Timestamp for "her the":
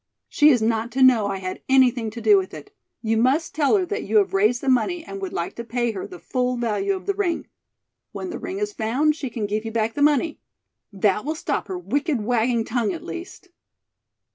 5.91-6.17